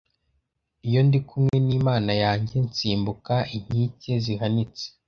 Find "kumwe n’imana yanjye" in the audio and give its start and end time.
1.27-2.55